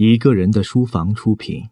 [0.00, 1.68] 一个人的书房出品。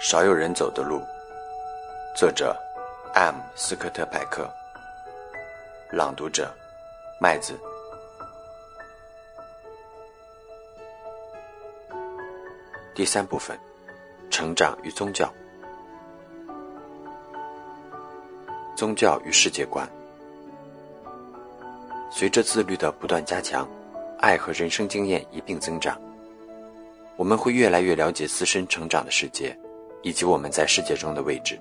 [0.00, 1.02] 少有人走的路，
[2.16, 2.56] 作者
[3.12, 3.34] ：M.
[3.54, 4.50] 斯科特·派克，
[5.92, 6.50] 朗读者：
[7.20, 7.52] 麦子。
[13.00, 13.58] 第三部分：
[14.28, 15.32] 成长与宗教。
[18.76, 19.88] 宗教与世界观。
[22.10, 23.66] 随着自律的不断加强，
[24.18, 25.98] 爱和人生经验一并增长，
[27.16, 29.58] 我们会越来越了解自身成长的世界。
[30.02, 31.58] 以及我们在世界中的位置。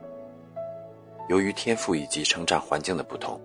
[1.30, 3.40] 由于天赋以及成长环境的不同，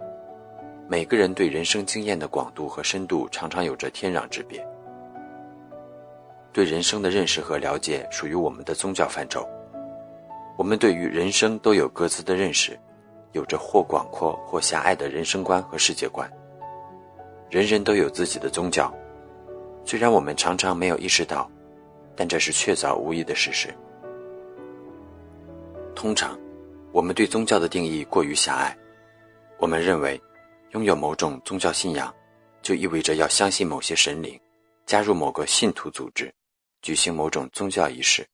[0.89, 4.67] 每个人对人生经验的广度和深度常常有着天壤之别。
[6.55, 9.45] 对人生的认识和了解属于我们的宗教范畴。
[10.57, 12.79] 我们对于人生都有各自的认识，
[13.33, 16.31] 有着或广阔或狭隘的人生观和世界观。
[17.51, 18.95] 人人都有自己的宗教，
[19.85, 21.51] 虽然我们常常没有意识到，
[22.15, 23.75] 但这是确凿无疑的事实。
[25.93, 26.39] 通常，
[26.93, 28.77] 我们对宗教的定义过于狭隘。
[29.59, 30.21] 我们认为，
[30.71, 32.15] 拥有某种宗教信仰，
[32.63, 34.41] 就意味着要相信某些神灵，
[34.87, 36.33] 加入某个信徒组织，
[36.85, 38.29] 举行某种宗教仪式。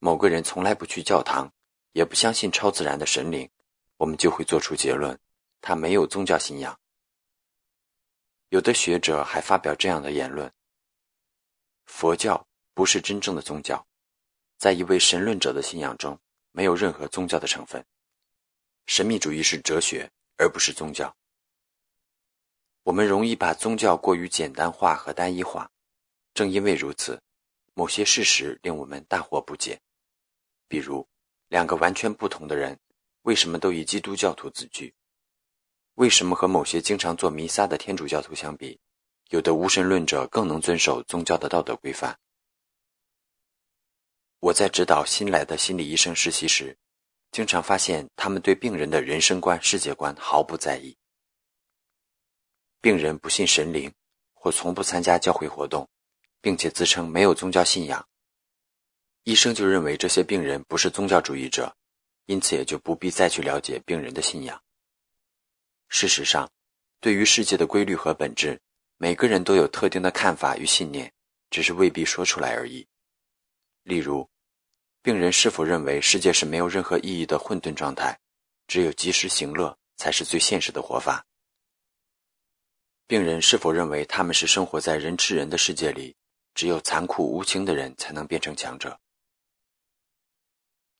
[0.00, 1.52] 某个人从来不去教堂，
[1.92, 3.48] 也不相信超自然的神灵，
[3.96, 5.16] 我们就会做出结论：
[5.60, 6.76] 他没有宗教信仰。
[8.48, 10.52] 有的学者还发表这样的言论：
[11.86, 13.86] 佛教不是真正的宗教。
[14.58, 16.18] 在一位神论者的信仰中，
[16.50, 17.86] 没有任何宗教的成分。
[18.86, 21.16] 神秘主义是哲学，而不是宗教。
[22.82, 25.70] 我们容易把宗教过于简单化和单一化，
[26.34, 27.20] 正因为如此，
[27.74, 29.80] 某些事实令我们大惑不解。
[30.68, 31.06] 比如，
[31.48, 32.78] 两个完全不同的人，
[33.22, 34.94] 为什么都以基督教徒自居？
[35.94, 38.80] 为什么和某些经常做弥撒的天主教徒相比，
[39.28, 42.18] 有的无神论者更能遵守宗教的道德规范？
[44.40, 46.76] 我在指导新来的心理医生实习时，
[47.30, 50.96] 经常发现他们对病人的人生观、世界观毫不在意。
[52.80, 53.92] 病人不信神灵，
[54.32, 55.88] 或从不参加教会活动，
[56.42, 58.06] 并且自称没有宗教信仰。
[59.22, 61.74] 医生就认为这些病人不是宗教主义者，
[62.26, 64.60] 因此也就不必再去了解病人的信仰。
[65.88, 66.50] 事实上，
[67.00, 68.60] 对于世界的规律和本质，
[68.96, 71.12] 每个人都有特定的看法与信念，
[71.50, 72.86] 只是未必说出来而已。
[73.84, 74.28] 例如，
[75.02, 78.18] 病人是否认为世界是没有任何意义的混沌状态，
[78.66, 81.24] 只有及时行乐才是最现实的活法？
[83.06, 86.16] 病人是否认为他们是生活在人吃人的世界里，
[86.54, 88.98] 只有残酷无情的人才能变成强者？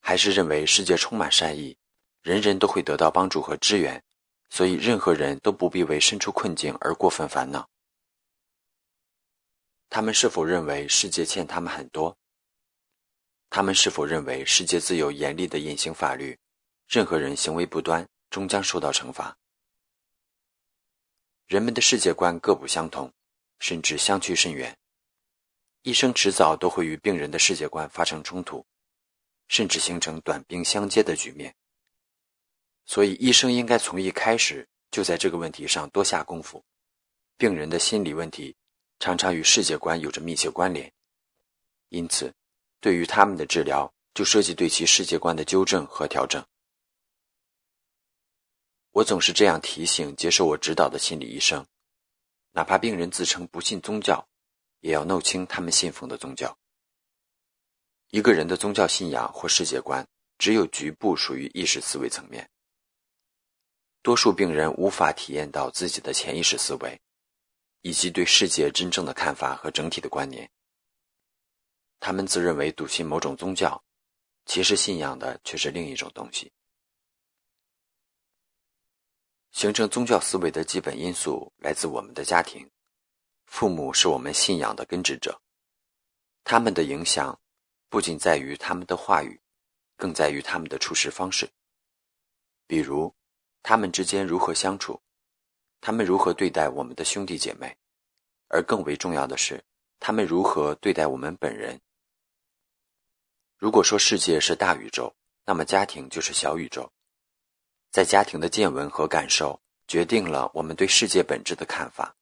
[0.01, 1.77] 还是认为世界充满善意，
[2.23, 4.03] 人人都会得到帮助和支援，
[4.51, 7.69] 所以任何人都不必为身处困境而过分烦恼？
[9.89, 12.17] 他们是否认为世界欠他们很多？
[13.51, 16.39] 他们是否认为世界自有严厉的隐形法律，
[16.89, 19.37] 任何人行为不端终将受到惩罚？
[21.47, 23.13] 人们的世界观各不相同，
[23.59, 24.75] 甚至相去甚远。
[25.83, 28.65] 医生迟早都会与病人的世界观发生冲突，
[29.49, 31.55] 甚至形成短兵相接的局面。
[32.87, 36.65] 所以，医生应该从一开始就在这个问题上多下功夫。
[37.37, 38.55] 病人的心理问题
[39.01, 40.93] 常常与世界观有着密切关联，
[41.89, 42.33] 因此。
[42.81, 46.45] 对于他们的治疗，就涉及对其世界观的纠正和调整。
[48.91, 51.65] 我总是这样提醒接受我指导的心理医生：，
[52.51, 54.29] 哪怕病人自称不信宗教，
[54.83, 56.57] 也要弄清他们信奉的宗教。
[58.11, 60.07] 一个人的宗教信仰或世界观，
[60.37, 62.51] 只有局部属于意识思维层面。
[64.03, 67.01] 多数病人无法体验到自己的潜意识思维，
[67.81, 70.51] 以及对世界真正的看法和整体的观念。
[72.01, 73.83] 他们自认为笃信某种宗教，
[74.45, 76.53] 其实信仰的却是另一种东西。
[79.53, 82.69] 形成宗教思维的基本因素来自我们的家庭，
[83.53, 85.39] 父母是我们信仰的根植者，
[86.43, 87.39] 他们的影响
[87.91, 89.39] 不仅在于他们的话语，
[89.95, 91.53] 更在于他们的处事方式。
[92.67, 93.15] 比如，
[93.63, 95.03] 他们之间如何相处，
[95.83, 97.77] 他们如何对待我们的兄弟姐妹，
[98.49, 99.63] 而更为重要的是，
[100.01, 101.79] 他们如何对待我们本人。
[103.59, 105.15] 如果说世界是大宇宙，
[105.45, 106.91] 那么家庭就是小宇宙。
[107.91, 112.17] 在家庭的见闻和感受，决定了我们对世界本质的看法。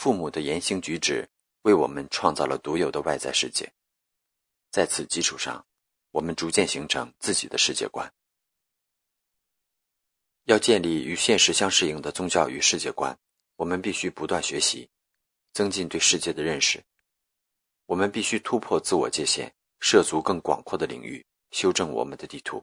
[0.00, 1.28] 父母的言行举止，
[1.62, 3.68] 为我们创造了独有的外在世界。
[4.70, 5.66] 在此基础上，
[6.12, 8.08] 我们逐渐形成自己的世界观。
[10.44, 13.18] 要建立与现实相适应的宗教与世界观，
[13.56, 14.88] 我们必须不断学习，
[15.52, 16.80] 增进对世界的认识。
[17.86, 22.62] 我们必须突破自我界限，涉足更广阔的领域，修正我们的地图。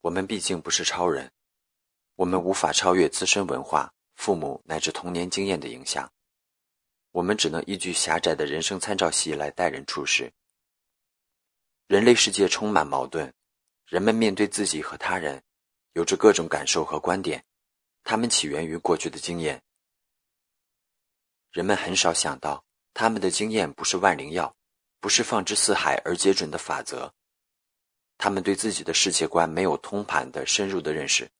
[0.00, 1.30] 我们毕竟不是超人，
[2.16, 6.12] 我们无法超越自身文化、父母乃至童年经验的影响。
[7.10, 10.30] 我们只能依据狭窄的人生参照系来待人处事。
[11.86, 13.32] 人类世界充满矛盾，
[13.86, 15.42] 人们面对自己和他人。
[15.94, 17.42] 有着各种感受和观点，
[18.04, 19.62] 它们起源于过去的经验。
[21.50, 22.62] 人们很少想到，
[22.92, 24.54] 他们的经验不是万灵药，
[25.00, 27.14] 不是放之四海而皆准的法则。
[28.18, 31.30] 他们对自己的世界观没有通盘的、深入的认识。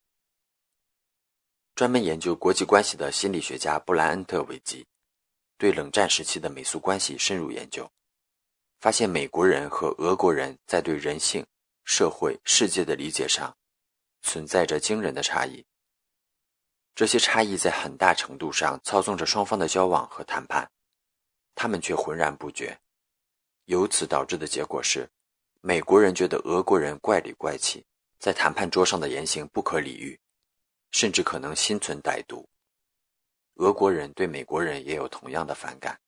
[1.80, 4.86] 专门研究国际关系的心理学家布莱恩特·维基，
[5.56, 7.90] 对冷战时期的美苏关系深入研究，
[8.80, 11.42] 发现美国人和俄国人在对人性、
[11.82, 13.56] 社会、世界的理解上。
[14.20, 15.64] 存在着惊人的差异，
[16.94, 20.70] 这些差异在很大程度上操纵着双方的交往和谈判，
[21.54, 22.78] 他们却浑然不觉。
[23.64, 25.08] 由此导致的结果是，
[25.62, 27.82] 美国人觉得俄国人怪里怪气，
[28.18, 30.20] 在谈判桌上的言行不可理喻，
[30.90, 32.46] 甚至可能心存歹毒；
[33.54, 35.98] 俄国人对美国人也有同样的反感。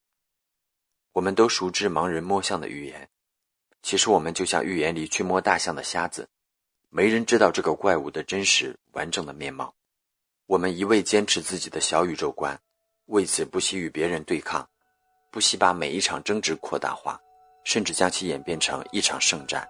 [1.12, 3.08] 我们都熟知盲人摸象的寓言，
[3.82, 6.28] 其实我们就像寓言里去摸大象的瞎子。
[6.88, 9.74] 没人知道这个怪物的真实完整的面貌。
[10.46, 12.60] 我们一味坚持自己的小宇宙观，
[13.06, 14.68] 为此不惜与别人对抗，
[15.30, 17.18] 不惜把每一场争执扩大化，
[17.64, 19.66] 甚至将其演变成一场圣战。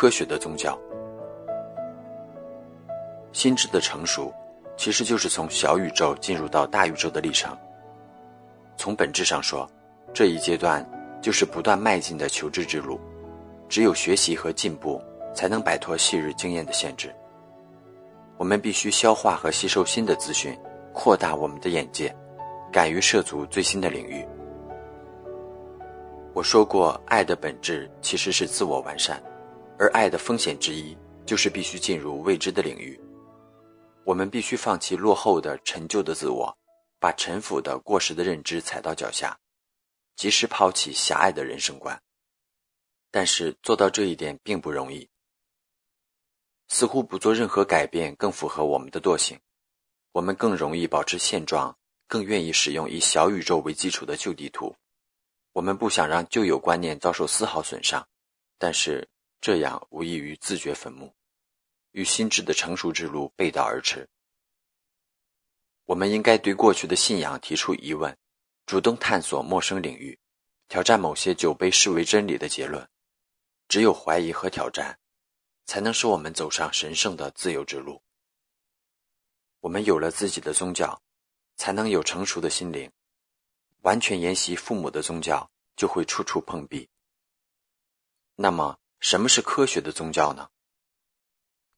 [0.00, 0.78] 科学的宗教，
[3.32, 4.32] 心智的成熟，
[4.76, 7.58] 其实就是从小宇宙进入到大宇宙的历程。
[8.76, 9.68] 从本质上说，
[10.14, 10.88] 这一阶段
[11.20, 13.00] 就是不断迈进的求知之路。
[13.68, 15.02] 只有学习和进步，
[15.34, 17.12] 才能摆脱昔日经验的限制。
[18.36, 20.56] 我们必须消化和吸收新的资讯，
[20.92, 22.14] 扩大我们的眼界，
[22.70, 24.24] 敢于涉足最新的领域。
[26.34, 29.20] 我说过，爱的本质其实是自我完善。
[29.78, 33.00] 而爱的风险之一，就是必须进入未知的领域。
[34.04, 36.58] 我们必须放弃落后的、陈旧的自我，
[36.98, 39.38] 把陈腐的、过时的认知踩到脚下，
[40.16, 42.02] 及时抛弃狭隘的人生观。
[43.10, 45.08] 但是做到这一点并不容易。
[46.68, 49.38] 似乎不做任何改变更符合我们的惰性，
[50.12, 51.76] 我们更容易保持现状，
[52.06, 54.74] 更愿意使用以小宇宙为基础的旧地图。
[55.52, 58.08] 我们不想让旧有观念遭受丝毫损伤，
[58.58, 59.08] 但是。
[59.40, 61.14] 这样无异于自掘坟墓，
[61.92, 64.08] 与心智的成熟之路背道而驰。
[65.84, 68.18] 我们应该对过去的信仰提出疑问，
[68.66, 70.18] 主动探索陌生领域，
[70.66, 72.86] 挑战某些久被视为真理的结论。
[73.68, 74.98] 只有怀疑和挑战，
[75.66, 78.02] 才能使我们走上神圣的自由之路。
[79.60, 81.00] 我们有了自己的宗教，
[81.56, 82.90] 才能有成熟的心灵。
[83.82, 86.90] 完全沿袭父母的宗教，就会处处碰壁。
[88.34, 88.76] 那么。
[89.00, 90.50] 什么是科学的宗教呢？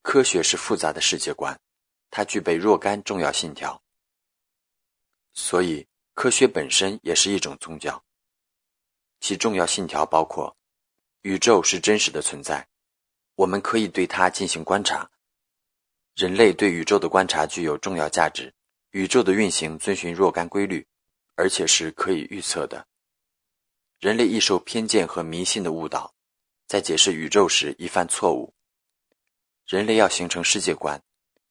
[0.03, 1.61] 科学是复杂的世界观，
[2.11, 3.83] 它具备若干重要信条，
[5.35, 8.03] 所以科学本身也是一种宗教。
[9.21, 10.57] 其重要信条包括：
[11.21, 12.67] 宇宙是真实的存在，
[13.35, 15.11] 我们可以对它进行观察；
[16.15, 18.51] 人类对宇宙的观察具有重要价值；
[18.93, 20.87] 宇宙的运行遵循若干规律，
[21.35, 22.87] 而且是可以预测的；
[23.99, 26.15] 人类易受偏见和迷信的误导。
[26.71, 28.55] 在解释宇宙时一犯错误。
[29.67, 31.03] 人类要形成世界观，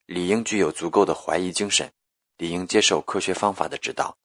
[0.05, 1.91] 理应具有足够的怀疑精神，
[2.37, 4.17] 理应接受科学方法的指导，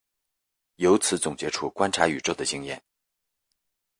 [0.77, 2.81] 由此总结出观察宇宙的经验。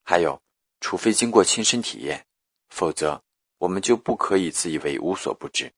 [0.04, 0.42] 还有，
[0.80, 2.25] 除非经过亲身体验，
[2.70, 3.22] 否则
[3.58, 5.74] 我们就不可以自以为无所不知。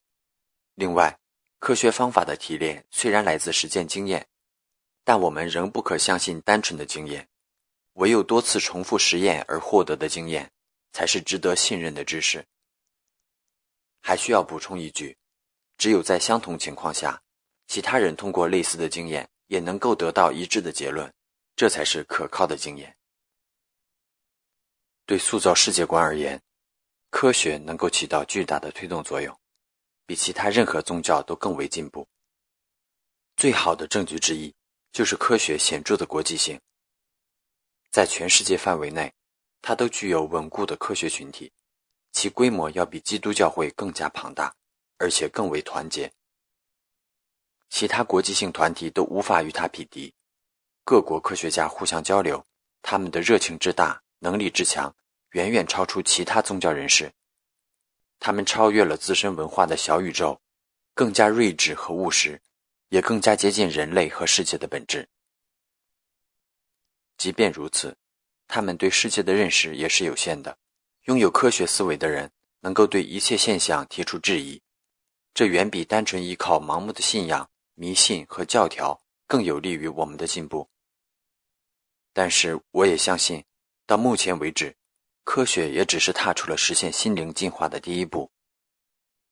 [0.75, 1.17] 另外，
[1.57, 4.27] 科学方法的提炼虽然来自实践经验，
[5.03, 7.27] 但我们仍不可相信单纯的经验，
[7.93, 10.51] 唯有多次重复实验而获得的经验。
[10.91, 12.45] 才是值得信任的知识。
[14.01, 15.17] 还需要补充一句：
[15.77, 17.21] 只有在相同情况下，
[17.67, 21.13] 其他人通过类似的经验也能够得到一致的结论，
[21.55, 22.95] 这才是可靠的经验。
[25.05, 26.41] 对塑造世界观而言，
[27.09, 29.37] 科学能够起到巨大的推动作用。
[30.05, 32.07] 比其他任何宗教都更为进步。
[33.35, 34.55] 最好的证据之一
[34.93, 36.57] 就是科学显著的国际性，
[37.91, 39.13] 在全世界范围内，
[39.61, 41.51] 它都具有稳固的科学群体，
[42.11, 44.55] 其规模要比基督教会更加庞大，
[44.97, 46.11] 而且更为团结。
[47.69, 50.13] 其他国际性团体都无法与它匹敌。
[50.85, 52.45] 各国科学家互相交流，
[52.81, 54.95] 他们的热情之大，能力之强，
[55.31, 57.11] 远远超出其他宗教人士。
[58.19, 60.39] 他们超越了自身文化的小宇宙，
[60.93, 62.41] 更加睿智和务实，
[62.87, 65.07] 也更加接近人类和世界的本质。
[67.17, 67.97] 即便如此，
[68.47, 70.57] 他们对世界的认识也是有限的。
[71.05, 74.61] 拥有科学思维的人能够对一切现象提出质疑，
[75.33, 80.67] 这远比单纯依靠盲目的信仰、迷信和教条更有利于我们的进步。
[82.13, 83.43] 但是，我也相信，
[83.85, 84.75] 到目前为止，
[85.23, 88.31] 科学也只是踏出了实现心灵进化的第一步。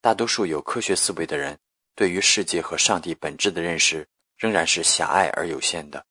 [0.01, 1.57] 大多数有科学思维的人，
[1.95, 4.07] 对于世界和上帝本质的认识
[4.37, 6.05] 仍然是狭隘而有限的。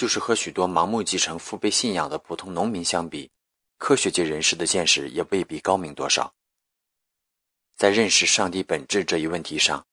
[0.00, 3.30] 就是和许多盲目继承父辈信仰的普通农民相比，
[3.76, 6.32] 科学界人士的见识也未必高明多少。
[7.76, 9.84] 在认识上帝本质这一问题上，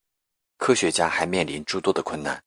[0.55, 2.41] 科学家还面临诸多的困难。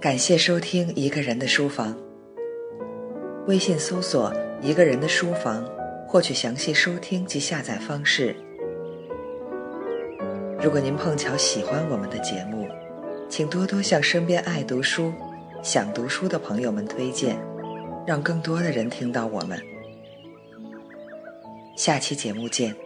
[0.00, 1.94] 感谢收听《一个人的书房》。
[3.46, 4.32] 微信搜索
[4.64, 5.62] “一个人的书房”，
[6.08, 8.34] 获取详细收听及下载方式。
[10.62, 12.68] 如果您碰巧喜欢我们的节目，
[13.30, 15.10] 请多多向身边爱读书、
[15.62, 17.38] 想读书的朋友们推荐，
[18.06, 19.58] 让更多的人听到我们。
[21.76, 22.76] 下期节目见。